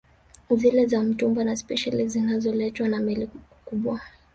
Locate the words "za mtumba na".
0.87-1.55